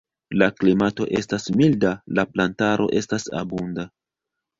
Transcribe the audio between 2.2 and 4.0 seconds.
plantaro estas abunda.